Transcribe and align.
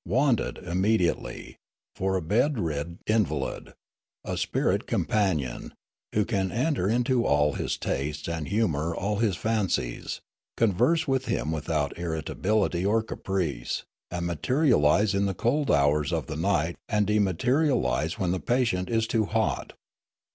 'Wanted, 0.20 0.58
immediately, 0.58 1.56
for 1.94 2.16
a 2.16 2.20
bed 2.20 2.58
rid 2.58 2.98
invalid, 3.06 3.72
a 4.26 4.36
spirit 4.36 4.86
companion, 4.86 5.72
who 6.14 6.26
can 6.26 6.52
enter 6.52 6.86
into 6.86 7.24
all 7.24 7.54
his 7.54 7.78
tastes 7.78 8.28
and 8.28 8.46
humour 8.48 8.94
all 8.94 9.16
his 9.20 9.36
fancies, 9.36 10.20
converse 10.54 11.08
with 11.08 11.24
him 11.24 11.50
without 11.50 11.96
irritability 11.96 12.84
or 12.84 13.02
caprice, 13.02 13.84
and 14.10 14.26
materialise 14.26 15.14
in 15.14 15.24
the 15.24 15.32
cold 15.32 15.70
hours 15.70 16.12
of 16.12 16.26
the 16.26 16.36
night 16.36 16.76
and 16.90 17.06
dematerialise 17.06 18.18
when 18.18 18.32
the 18.32 18.38
patient 18.38 18.90
is 18.90 19.06
too 19.06 19.24
hot. 19.24 19.72